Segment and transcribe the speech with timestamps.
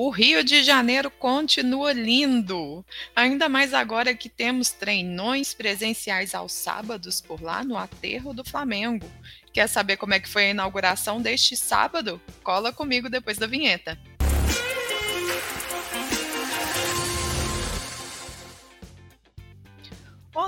[0.00, 2.84] O Rio de Janeiro continua lindo,
[3.16, 9.10] ainda mais agora que temos treinões presenciais aos sábados por lá no Aterro do Flamengo.
[9.52, 12.22] Quer saber como é que foi a inauguração deste sábado?
[12.44, 13.98] Cola comigo depois da vinheta.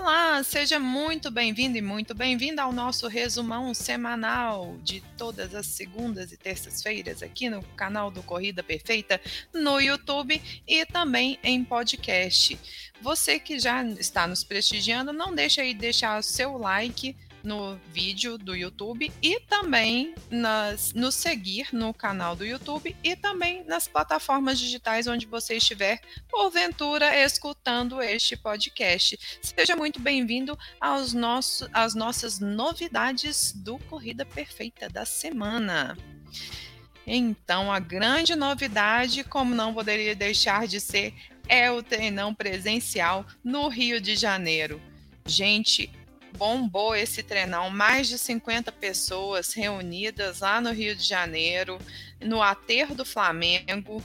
[0.03, 6.33] Olá, seja muito bem-vindo e muito bem-vinda ao nosso resumão semanal de todas as segundas
[6.33, 9.21] e terças-feiras aqui no canal do Corrida Perfeita
[9.53, 12.59] no YouTube e também em podcast.
[13.03, 18.37] Você que já está nos prestigiando, não deixe aí deixar o seu like no vídeo
[18.37, 24.59] do YouTube e também nas, nos seguir no canal do YouTube e também nas plataformas
[24.59, 29.19] digitais onde você estiver, porventura, escutando este podcast.
[29.41, 35.97] Seja muito bem-vindo aos nossos, às nossas novidades do Corrida Perfeita da semana.
[37.07, 41.15] Então, a grande novidade, como não poderia deixar de ser,
[41.49, 44.81] é o treinão presencial no Rio de Janeiro.
[45.27, 45.91] Gente,
[46.37, 51.79] bombou esse treinão, mais de 50 pessoas reunidas lá no Rio de Janeiro,
[52.21, 54.03] no aterro do Flamengo,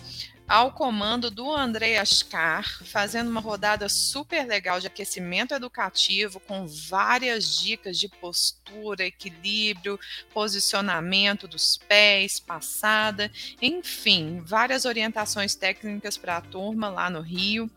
[0.48, 7.60] ao comando do André Ascar, fazendo uma rodada super legal de aquecimento educativo, com várias
[7.60, 10.00] dicas de postura, equilíbrio,
[10.34, 17.70] posicionamento dos pés, passada, enfim, várias orientações técnicas para a turma lá no Rio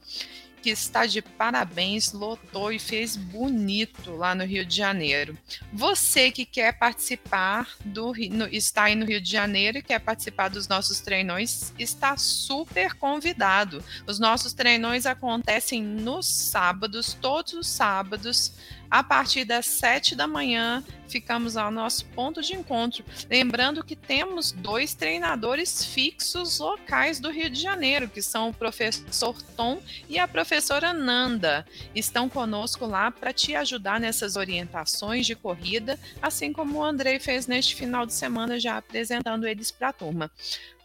[0.58, 5.38] que está de parabéns, lotou e fez bonito lá no Rio de Janeiro.
[5.72, 10.48] Você que quer participar do no, está aí no Rio de Janeiro e quer participar
[10.48, 13.82] dos nossos treinões, está super convidado.
[14.06, 18.52] Os nossos treinões acontecem nos sábados, todos os sábados,
[18.90, 23.04] a partir das 7 da manhã, ficamos ao nosso ponto de encontro.
[23.28, 29.40] Lembrando que temos dois treinadores fixos locais do Rio de Janeiro, que são o professor
[29.56, 31.66] Tom e a professora Nanda.
[31.94, 37.46] Estão conosco lá para te ajudar nessas orientações de corrida, assim como o Andrei fez
[37.46, 40.30] neste final de semana, já apresentando eles para a turma.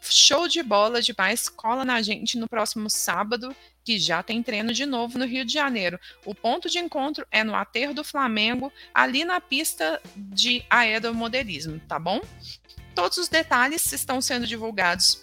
[0.10, 4.86] Show de bola demais, cola na gente no próximo sábado que já tem treino de
[4.86, 6.00] novo no Rio de Janeiro.
[6.26, 12.00] O ponto de encontro é no Aterro do Flamengo, ali na pista de aeromodelismo, tá
[12.00, 12.22] bom?
[12.96, 15.22] Todos os detalhes estão sendo divulgados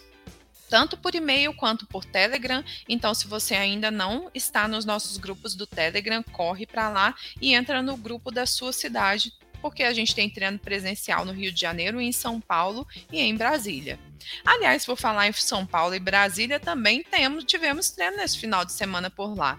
[0.70, 2.64] tanto por e-mail quanto por Telegram.
[2.88, 7.52] Então, se você ainda não está nos nossos grupos do Telegram, corre para lá e
[7.52, 11.60] entra no grupo da sua cidade, porque a gente tem treino presencial no Rio de
[11.60, 13.98] Janeiro, em São Paulo e em Brasília.
[14.44, 18.72] Aliás, por falar em São Paulo e Brasília, também temos, tivemos treino nesse final de
[18.72, 19.58] semana por lá.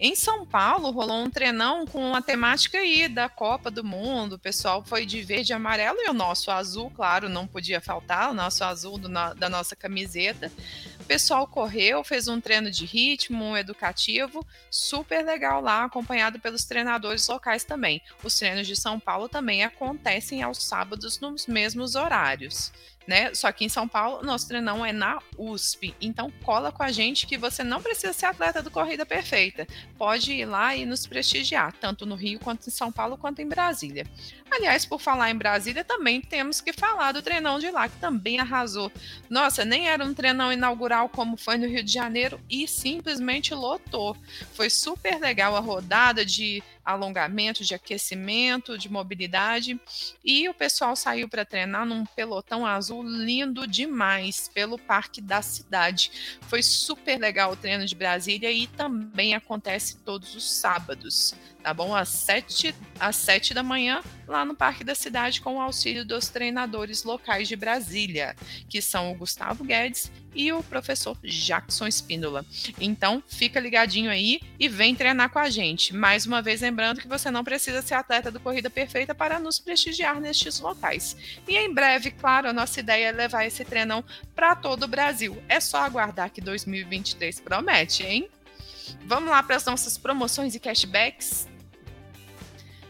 [0.00, 4.34] Em São Paulo, rolou um treinão com a temática aí da Copa do Mundo.
[4.34, 8.30] O pessoal foi de verde e amarelo e o nosso azul, claro, não podia faltar,
[8.30, 10.52] o nosso azul do, da nossa camiseta.
[11.08, 17.64] Pessoal correu, fez um treino de ritmo educativo, super legal lá, acompanhado pelos treinadores locais
[17.64, 18.02] também.
[18.22, 22.70] Os treinos de São Paulo também acontecem aos sábados nos mesmos horários
[23.08, 23.34] né?
[23.34, 25.94] Só que em São Paulo, nosso treinão é na USP.
[25.98, 29.66] Então cola com a gente que você não precisa ser atleta do Corrida Perfeita.
[29.96, 33.48] Pode ir lá e nos prestigiar, tanto no Rio quanto em São Paulo quanto em
[33.48, 34.06] Brasília.
[34.50, 38.40] Aliás, por falar em Brasília, também temos que falar do treinão de lá, que também
[38.40, 38.92] arrasou.
[39.30, 44.14] Nossa, nem era um treinão inaugural como foi no Rio de Janeiro e simplesmente lotou.
[44.52, 49.78] Foi super legal a rodada de alongamento, de aquecimento, de mobilidade.
[50.24, 56.38] E o pessoal saiu para treinar num pelotão azul lindo demais pelo parque da cidade.
[56.48, 61.34] Foi super legal o treino de Brasília e também acontece todos os sábados
[61.68, 61.94] tá bom?
[61.94, 66.30] Às sete, às sete da manhã, lá no Parque da Cidade, com o auxílio dos
[66.30, 68.34] treinadores locais de Brasília,
[68.70, 72.42] que são o Gustavo Guedes e o professor Jackson Espíndola.
[72.80, 75.94] Então, fica ligadinho aí e vem treinar com a gente.
[75.94, 79.58] Mais uma vez, lembrando que você não precisa ser atleta do Corrida Perfeita para nos
[79.58, 81.18] prestigiar nestes locais.
[81.46, 84.02] E em breve, claro, a nossa ideia é levar esse treinão
[84.34, 85.36] para todo o Brasil.
[85.50, 88.26] É só aguardar que 2023 promete, hein?
[89.04, 91.46] Vamos lá para as nossas promoções e cashbacks.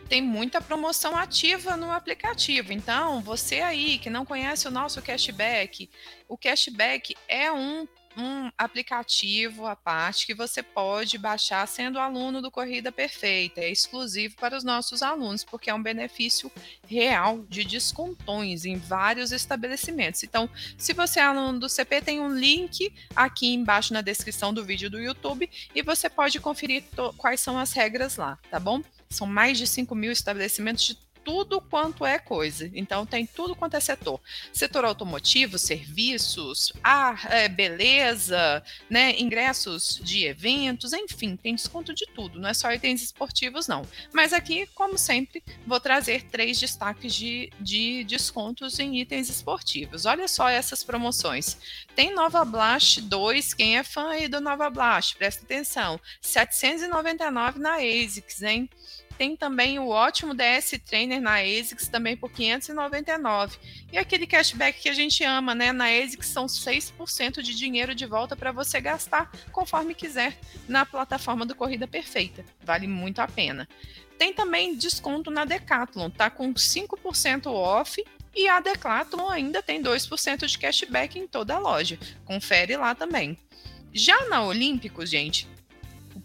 [0.08, 2.72] Tem muita promoção ativa no aplicativo.
[2.72, 5.90] Então, você aí que não conhece o nosso cashback,
[6.26, 7.86] o cashback é um
[8.18, 13.60] um aplicativo à parte que você pode baixar sendo aluno do Corrida Perfeita.
[13.60, 16.50] É exclusivo para os nossos alunos, porque é um benefício
[16.84, 20.24] real de descontões em vários estabelecimentos.
[20.24, 24.64] Então, se você é aluno do CP, tem um link aqui embaixo na descrição do
[24.64, 26.84] vídeo do YouTube e você pode conferir
[27.16, 28.82] quais são as regras lá, tá bom?
[29.10, 32.70] São mais de 5 mil estabelecimentos de tudo quanto é coisa.
[32.74, 34.20] Então tem tudo quanto é setor.
[34.52, 42.40] Setor automotivo, serviços, ar, é, beleza, né, ingressos de eventos, enfim, tem desconto de tudo.
[42.40, 43.82] Não é só itens esportivos, não.
[44.12, 50.06] Mas aqui, como sempre, vou trazer três destaques de, de descontos em itens esportivos.
[50.06, 51.56] Olha só essas promoções.
[51.94, 57.76] Tem Nova Blast 2, quem é fã aí do Nova Blast, presta atenção, 799 na
[57.76, 58.70] ASICS, hein?
[59.18, 63.58] Tem também o ótimo DS Trainer na ASICS, também por 599.
[63.92, 65.72] E aquele cashback que a gente ama, né?
[65.72, 70.38] Na ASICS são 6% de dinheiro de volta para você gastar conforme quiser
[70.68, 72.44] na plataforma do Corrida Perfeita.
[72.62, 73.68] Vale muito a pena.
[74.16, 78.04] Tem também desconto na Decathlon, tá com 5% off
[78.34, 81.98] e a Decathlon ainda tem 2% de cashback em toda a loja.
[82.24, 83.36] Confere lá também.
[83.92, 85.48] Já na Olímpicos, gente,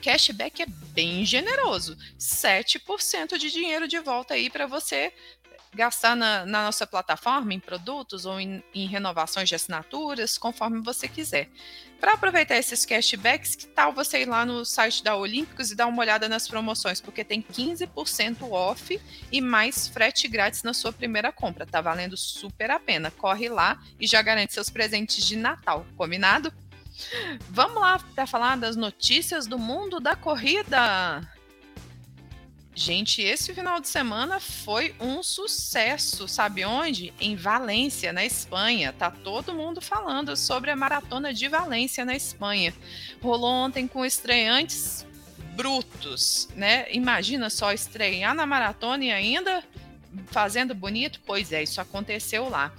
[0.04, 1.98] cashback é bem generoso.
[2.20, 5.14] 7% de dinheiro de volta aí para você
[5.74, 11.08] gastar na, na, nossa plataforma, em produtos ou em, em, renovações de assinaturas, conforme você
[11.08, 11.50] quiser.
[12.00, 15.88] Para aproveitar esses cashbacks, que tal você ir lá no site da Olímpicos e dar
[15.88, 19.02] uma olhada nas promoções, porque tem 15% off
[19.32, 21.66] e mais frete grátis na sua primeira compra.
[21.66, 23.10] Tá valendo super a pena.
[23.10, 26.54] Corre lá e já garante seus presentes de Natal, combinado?
[27.50, 31.22] Vamos lá para falar das notícias do mundo da corrida.
[32.75, 37.13] Gente, esse final de semana foi um sucesso, sabe onde?
[37.19, 38.92] Em Valência, na Espanha.
[38.92, 42.74] Tá todo mundo falando sobre a maratona de Valência na Espanha.
[43.22, 45.06] Rolou ontem com estreantes
[45.56, 46.92] brutos, né?
[46.92, 49.63] Imagina só estrear na maratona e ainda
[50.28, 51.22] fazendo bonito?
[51.25, 52.74] Pois é, isso aconteceu lá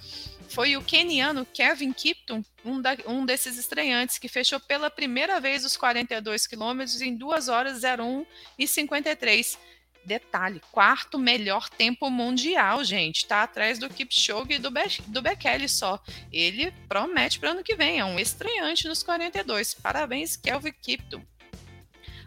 [0.49, 5.65] foi o keniano Kevin Kipton, um, da, um desses estreantes, que fechou pela primeira vez
[5.65, 8.25] os 42 quilômetros em 2 horas 01
[8.57, 9.57] e 53.
[10.05, 13.23] Detalhe, quarto melhor tempo mundial, gente.
[13.23, 15.99] Está atrás do Kipchoge e do, Be do Bekele só.
[16.31, 19.73] Ele promete para ano que vem, é um estreante nos 42.
[19.73, 21.23] Parabéns, Kelvin Kipton.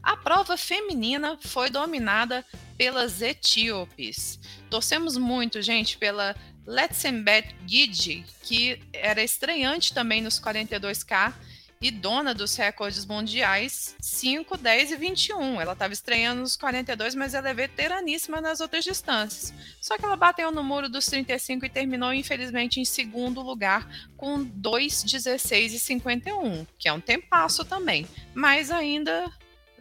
[0.03, 2.45] A prova feminina foi dominada
[2.77, 4.41] pelas etíopes.
[4.71, 6.35] Torcemos muito, gente, pela
[6.69, 11.33] Letzenbet Gide, que era estreante também nos 42K
[11.81, 15.61] e dona dos recordes mundiais 5, 10 e 21.
[15.63, 19.55] Ela estava estreando nos 42, mas ela é veteraníssima nas outras distâncias.
[19.81, 24.45] Só que ela bateu no muro dos 35 e terminou, infelizmente, em segundo lugar com
[24.45, 29.33] 2, 16 e 51, que é um tempasso também, mas ainda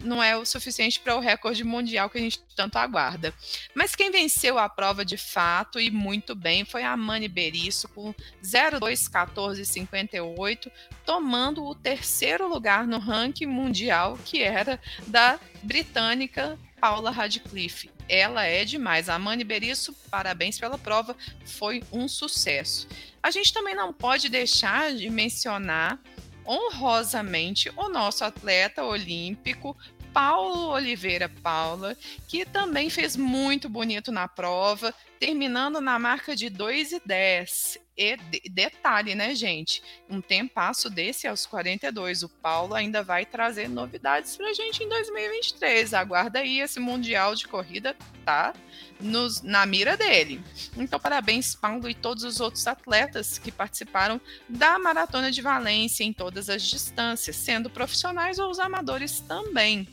[0.02, 3.34] não é o suficiente para o recorde mundial que a gente tanto aguarda.
[3.74, 8.16] Mas quem venceu a prova de fato e muito bem foi a Mani Berisso com
[8.42, 10.72] 021458,
[11.06, 17.92] tomando o terceiro lugar no ranking mundial, que era da britânica Paula Radcliffe.
[18.10, 19.10] Ela é demais.
[19.10, 21.14] A Mani Berisso, parabéns pela prova,
[21.46, 22.88] foi um sucesso.
[23.22, 26.00] A gente também não pode deixar de mencionar
[26.48, 29.76] honrosamente o nosso atleta olímpico
[30.14, 31.96] Paulo Oliveira Paula,
[32.28, 37.80] que também fez muito bonito na prova, terminando na marca de 2 e 10.
[37.98, 38.16] E
[38.50, 39.82] detalhe, né, gente?
[40.08, 42.22] Um tempasso desse aos 42.
[42.22, 45.96] O Paulo ainda vai trazer novidades pra gente em 2023.
[45.96, 48.54] Aguarda aí, esse Mundial de Corrida tá
[49.00, 50.40] nos, na mira dele.
[50.76, 56.14] Então, parabéns, Paulo, e todos os outros atletas que participaram da Maratona de Valência em
[56.14, 59.88] todas as distâncias, sendo profissionais ou os amadores também.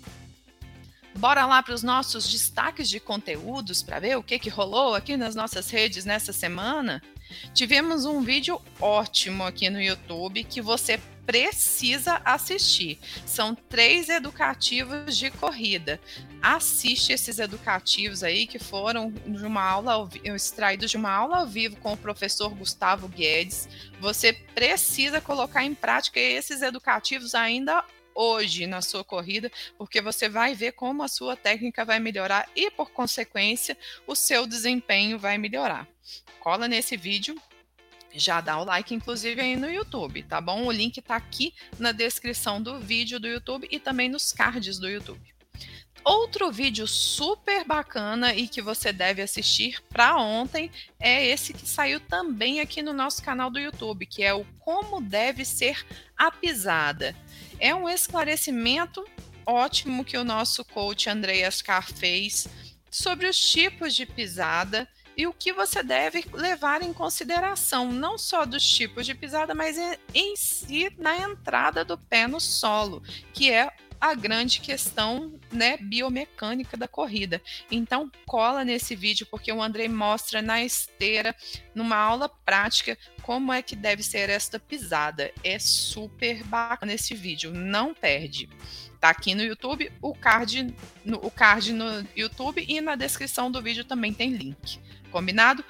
[1.16, 5.16] Bora lá para os nossos destaques de conteúdos para ver o que, que rolou aqui
[5.16, 7.00] nas nossas redes nessa semana.
[7.52, 12.98] Tivemos um vídeo ótimo aqui no YouTube que você precisa assistir.
[13.24, 16.00] São três educativos de corrida.
[16.42, 21.76] Assiste esses educativos aí que foram de uma aula extraídos de uma aula ao vivo
[21.76, 23.68] com o professor Gustavo Guedes.
[24.00, 27.82] Você precisa colocar em prática esses educativos ainda
[28.14, 32.70] hoje na sua corrida, porque você vai ver como a sua técnica vai melhorar e,
[32.70, 35.88] por consequência, o seu desempenho vai melhorar.
[36.38, 37.40] Cola nesse vídeo,
[38.14, 40.66] já dá o like, inclusive aí no YouTube, tá bom?
[40.66, 44.88] O link tá aqui na descrição do vídeo do YouTube e também nos cards do
[44.88, 45.33] YouTube.
[46.04, 50.70] Outro vídeo super bacana e que você deve assistir para ontem
[51.00, 55.00] é esse que saiu também aqui no nosso canal do YouTube, que é o Como
[55.00, 55.82] Deve Ser
[56.14, 57.16] a Pisada.
[57.58, 59.02] É um esclarecimento
[59.46, 62.46] ótimo que o nosso coach Andreas Carr fez
[62.90, 68.44] sobre os tipos de pisada e o que você deve levar em consideração, não só
[68.44, 69.76] dos tipos de pisada, mas
[70.12, 73.70] em si na entrada do pé no solo, que é
[74.00, 77.40] a grande questão né, biomecânica da corrida.
[77.70, 81.34] Então, cola nesse vídeo, porque o Andrei mostra na esteira,
[81.74, 85.32] numa aula prática, como é que deve ser esta pisada.
[85.42, 88.48] É super bacana esse vídeo, não perde.
[89.00, 90.74] Tá aqui no YouTube, o card
[91.04, 94.80] no, o card no YouTube e na descrição do vídeo também tem link.
[95.10, 95.64] Combinado?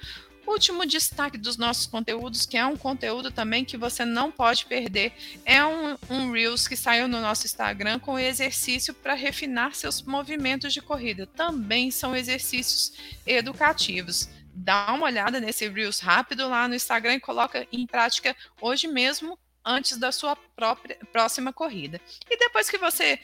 [0.47, 5.13] Último destaque dos nossos conteúdos, que é um conteúdo também que você não pode perder,
[5.45, 10.73] é um, um Reels que saiu no nosso Instagram com exercício para refinar seus movimentos
[10.73, 11.27] de corrida.
[11.27, 12.93] Também são exercícios
[13.27, 14.29] educativos.
[14.55, 19.39] Dá uma olhada nesse Reels rápido lá no Instagram e coloca em prática hoje mesmo,
[19.65, 22.01] antes da sua própria, próxima corrida.
[22.31, 23.19] E depois que você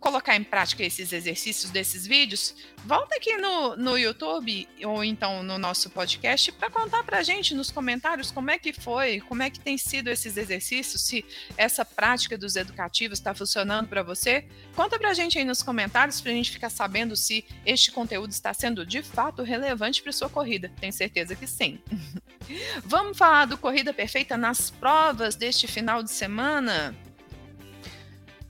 [0.00, 5.58] colocar em prática esses exercícios desses vídeos, volta aqui no, no YouTube ou então no
[5.58, 9.50] nosso podcast para contar para a gente nos comentários como é que foi, como é
[9.50, 11.24] que tem sido esses exercícios, se
[11.56, 14.44] essa prática dos educativos está funcionando para você.
[14.74, 18.30] Conta para a gente aí nos comentários para a gente ficar sabendo se este conteúdo
[18.30, 20.70] está sendo de fato relevante para sua corrida.
[20.80, 21.80] Tenho certeza que sim.
[22.84, 26.94] Vamos falar do Corrida Perfeita nas provas deste final de semana?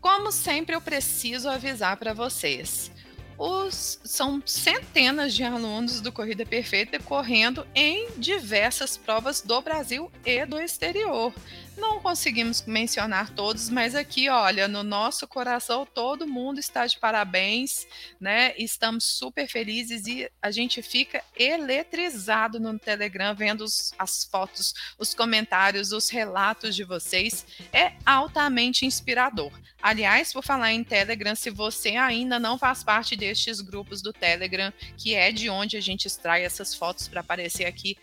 [0.00, 2.90] Como sempre, eu preciso avisar para vocês.
[3.38, 10.46] Os, são centenas de alunos do Corrida Perfeita correndo em diversas provas do Brasil e
[10.46, 11.34] do exterior.
[11.76, 17.86] Não conseguimos mencionar todos, mas aqui, olha, no nosso coração todo mundo está de parabéns,
[18.18, 18.54] né?
[18.56, 25.12] Estamos super felizes e a gente fica eletrizado no Telegram vendo os, as fotos, os
[25.12, 27.44] comentários, os relatos de vocês.
[27.70, 29.52] É altamente inspirador.
[29.82, 34.72] Aliás, por falar em Telegram, se você ainda não faz parte destes grupos do Telegram,
[34.96, 37.96] que é de onde a gente extrai essas fotos para aparecer aqui,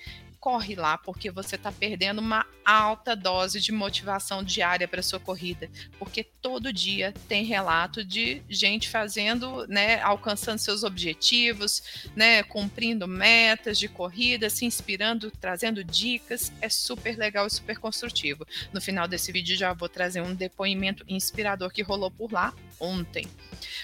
[0.43, 5.69] corre lá, porque você está perdendo uma alta dose de motivação diária para sua corrida,
[5.97, 11.81] porque todo dia tem relato de gente fazendo, né, alcançando seus objetivos,
[12.13, 18.45] né, cumprindo metas de corrida, se inspirando, trazendo dicas, é super legal e super construtivo.
[18.73, 23.25] No final desse vídeo já vou trazer um depoimento inspirador que rolou por lá ontem.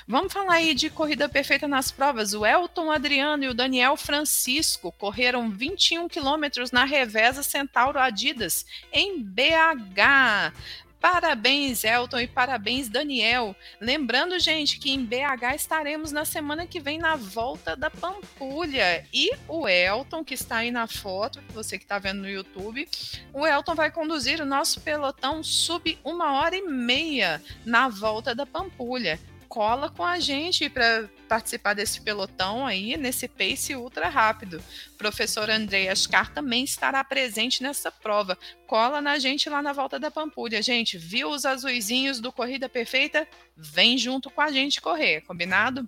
[0.06, 2.34] Vamos falar aí de corrida perfeita nas provas.
[2.34, 9.22] O Elton Adriano e o Daniel Francisco correram 21 quilômetros na Reveza Centauro Adidas, em
[9.22, 10.54] BH.
[11.00, 13.56] Parabéns, Elton, e parabéns, Daniel.
[13.80, 19.06] Lembrando, gente, que em BH estaremos na semana que vem na volta da Pampulha.
[19.14, 22.86] E o Elton, que está aí na foto, você que está vendo no YouTube,
[23.32, 28.46] o Elton vai conduzir o nosso pelotão sub uma hora e meia na volta da
[28.46, 29.18] Pampulha
[29.50, 34.64] cola com a gente para participar desse pelotão aí, nesse pace ultra rápido.
[34.98, 38.38] Professor André Ascar também estará presente nessa prova.
[38.68, 40.62] Cola na gente lá na volta da Pampulha.
[40.62, 43.28] Gente, viu os azuizinhos do Corrida Perfeita?
[43.58, 45.88] Vem junto com a gente correr, combinado?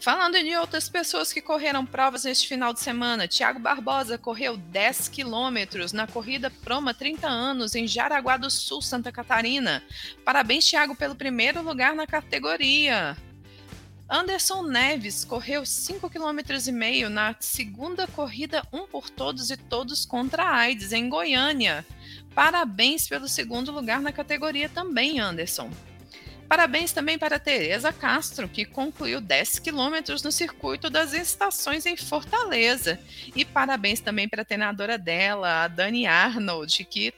[0.00, 5.08] Falando de outras pessoas que correram provas neste final de semana, Tiago Barbosa correu 10
[5.08, 9.82] quilômetros na corrida Proma 30 anos em Jaraguá do Sul, Santa Catarina.
[10.24, 13.16] Parabéns, Tiago, pelo primeiro lugar na categoria.
[14.08, 20.56] Anderson Neves correu 5,5 km na segunda corrida Um por Todos e Todos contra a
[20.56, 21.86] AIDS em Goiânia.
[22.34, 25.70] Parabéns pelo segundo lugar na categoria também, Anderson.
[26.48, 33.00] Parabéns também para Tereza Castro, que concluiu 10 quilômetros no circuito das estações em Fortaleza.
[33.34, 37.14] E parabéns também para a treinadora dela, a Dani Arnold, que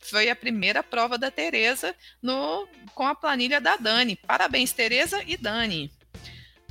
[0.00, 4.16] foi a primeira prova da Tereza no, com a planilha da Dani.
[4.16, 5.90] Parabéns, Tereza e Dani.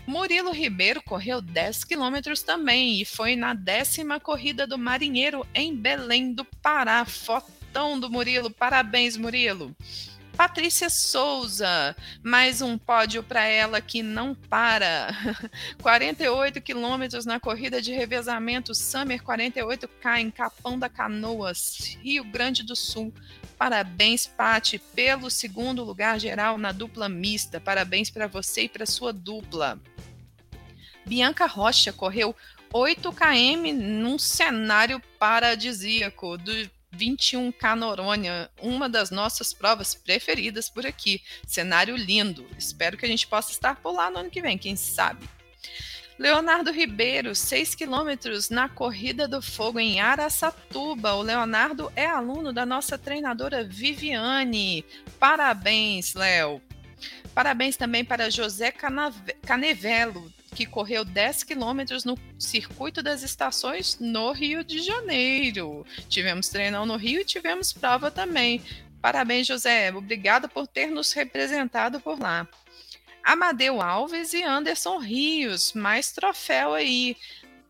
[0.08, 6.34] Murilo Ribeiro correu 10 quilômetros também e foi na décima corrida do Marinheiro em Belém
[6.34, 7.04] do Pará.
[7.04, 9.76] Fotão do Murilo, parabéns, Murilo.
[10.38, 15.10] Patrícia Souza, mais um pódio para ela que não para.
[15.82, 22.76] 48 quilômetros na corrida de revezamento Summer 48K em Capão da Canoas, Rio Grande do
[22.76, 23.12] Sul.
[23.58, 27.60] Parabéns, Pati, pelo segundo lugar geral na dupla mista.
[27.60, 29.82] Parabéns para você e para sua dupla.
[31.04, 32.36] Bianca Rocha correu
[32.72, 41.22] 8 km num cenário paradisíaco do 21K Noronha, uma das nossas provas preferidas por aqui.
[41.46, 42.48] Cenário lindo.
[42.58, 45.30] Espero que a gente possa estar por lá no ano que vem, quem sabe.
[46.18, 51.14] Leonardo Ribeiro, 6 quilômetros na Corrida do Fogo em Araçatuba.
[51.14, 54.84] O Leonardo é aluno da nossa treinadora Viviane.
[55.20, 56.60] Parabéns, Léo.
[57.36, 58.74] Parabéns também para José
[59.46, 65.86] Canevelo, que correu 10 quilômetros no circuito das estações no Rio de Janeiro.
[66.10, 68.64] Tivemos treinão no Rio e tivemos prova também.
[69.00, 69.94] Parabéns, José.
[69.94, 72.48] Obrigado por ter nos representado por lá.
[73.24, 77.16] Amadeu Alves e Anderson Rios, mais troféu aí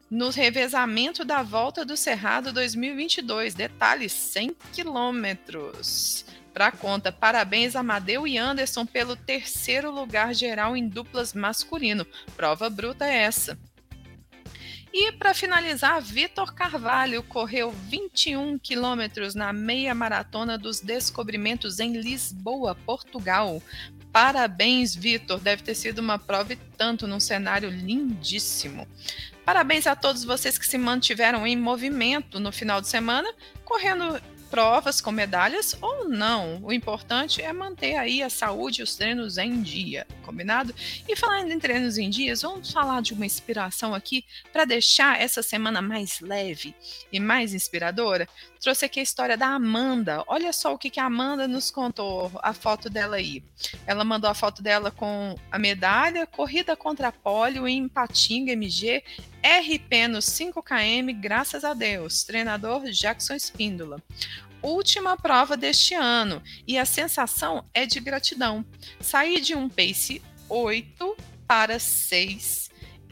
[0.10, 3.53] no revezamento da volta do Cerrado 2022.
[3.53, 6.25] Detalhe: 100 quilômetros.
[6.57, 12.03] Para conta, parabéns Amadeu e Anderson pelo terceiro lugar geral em duplas masculino.
[12.35, 13.55] Prova bruta é essa.
[14.91, 22.73] E para finalizar, Vitor Carvalho correu 21 quilômetros na meia maratona dos descobrimentos em Lisboa,
[22.73, 23.61] Portugal.
[24.11, 25.39] Parabéns, Vitor.
[25.39, 28.87] Deve ter sido uma prova e tanto num cenário lindíssimo.
[29.45, 33.31] Parabéns a todos vocês que se mantiveram em movimento no final de semana,
[33.63, 34.19] correndo
[34.50, 36.60] provas com medalhas ou não.
[36.63, 40.74] O importante é manter aí a saúde e os treinos em dia, combinado?
[41.08, 45.44] E falando em treinos em dias, vamos falar de uma inspiração aqui para deixar essa
[45.44, 46.74] semana mais leve
[47.12, 48.27] e mais inspiradora.
[48.61, 50.23] Trouxe aqui a história da Amanda.
[50.27, 53.43] Olha só o que, que a Amanda nos contou, a foto dela aí.
[53.85, 59.03] Ela mandou a foto dela com a medalha, corrida contra polio em Patinga MG,
[59.43, 62.23] RP no 5km, graças a Deus.
[62.23, 64.01] Treinador Jackson Espíndola
[64.61, 68.65] última prova deste ano e a sensação é de gratidão.
[68.99, 71.15] Saí de um pace 8
[71.47, 72.66] para 6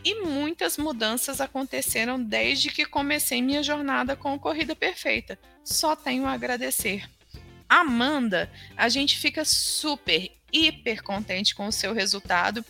[0.06, 5.40] e muitas mudanças aconteceram desde que comecei minha jornada com Corrida Perfeita.
[5.64, 7.10] Só tenho a agradecer.
[7.68, 12.64] Amanda, a gente fica super, hiper contente com o seu resultado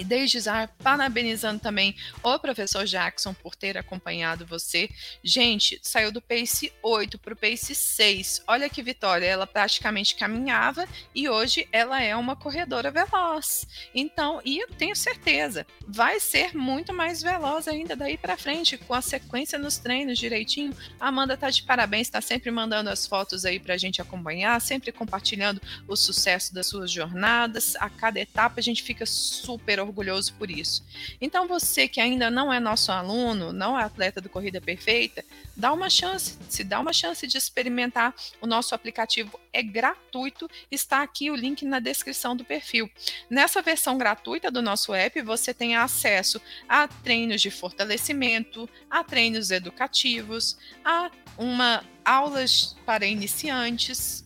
[0.00, 4.88] e desde já, parabenizando também o professor Jackson por ter acompanhado você.
[5.22, 8.42] Gente, saiu do pace 8 para o pace 6.
[8.46, 9.26] Olha que vitória!
[9.26, 13.66] Ela praticamente caminhava e hoje ela é uma corredora veloz.
[13.94, 18.94] Então, e eu tenho certeza, vai ser muito mais veloz ainda daí para frente, com
[18.94, 20.74] a sequência nos treinos direitinho.
[20.98, 24.58] A Amanda tá de parabéns, está sempre mandando as fotos aí para a gente acompanhar,
[24.62, 27.76] sempre compartilhando o sucesso das suas jornadas.
[27.76, 30.82] A cada etapa a gente fica super orgulhoso orgulhoso por isso.
[31.20, 35.24] Então, você que ainda não é nosso aluno, não é atleta do Corrida Perfeita,
[35.56, 41.02] dá uma chance, se dá uma chance de experimentar o nosso aplicativo é gratuito, está
[41.02, 42.90] aqui o link na descrição do perfil.
[43.28, 49.50] Nessa versão gratuita do nosso app, você tem acesso a treinos de fortalecimento, a treinos
[49.50, 54.24] educativos, a uma aulas para iniciantes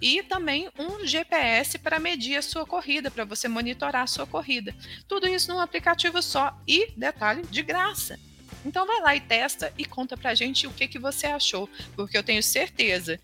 [0.00, 4.74] e também um GPS para medir a sua corrida, para você monitorar a sua corrida.
[5.06, 8.18] Tudo isso num aplicativo só e, detalhe, de graça.
[8.64, 12.16] Então vai lá e testa e conta pra gente o que, que você achou, porque
[12.16, 13.20] eu tenho certeza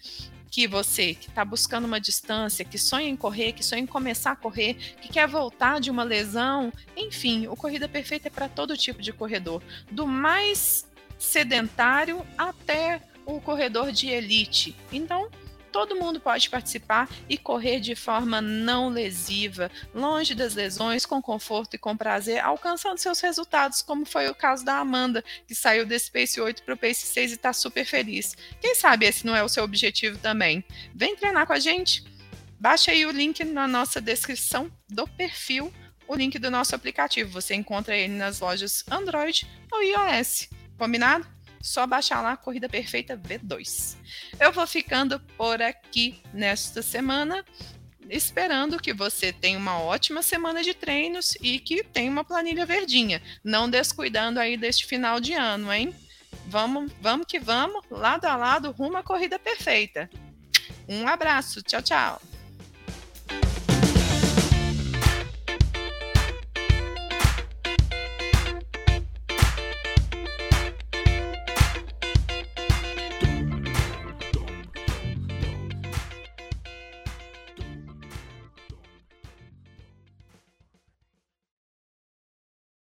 [0.50, 4.32] que você que está buscando uma distância, que sonha em correr, que sonha em começar
[4.32, 8.76] a correr, que quer voltar de uma lesão, enfim, o Corrida Perfeita é para todo
[8.76, 10.86] tipo de corredor, do mais
[11.18, 13.00] sedentário até
[13.42, 14.76] corredor de elite.
[14.90, 15.30] Então,
[15.72, 21.74] todo mundo pode participar e correr de forma não lesiva, longe das lesões, com conforto
[21.74, 26.10] e com prazer, alcançando seus resultados, como foi o caso da Amanda, que saiu desse
[26.10, 28.36] Pace 8 para o Pace 6 e está super feliz.
[28.60, 30.62] Quem sabe esse não é o seu objetivo também?
[30.94, 32.04] Vem treinar com a gente?
[32.60, 35.72] Baixe aí o link na nossa descrição do perfil,
[36.06, 37.32] o link do nosso aplicativo.
[37.32, 40.48] Você encontra ele nas lojas Android ou iOS.
[40.78, 41.26] Combinado?
[41.62, 43.96] Só baixar lá Corrida Perfeita V2.
[44.38, 47.44] Eu vou ficando por aqui nesta semana,
[48.10, 53.22] esperando que você tenha uma ótima semana de treinos e que tenha uma planilha verdinha,
[53.44, 55.94] não descuidando aí deste final de ano, hein?
[56.46, 60.10] Vamos, vamos que vamos, lado a lado, rumo à Corrida Perfeita.
[60.88, 62.20] Um abraço, tchau, tchau.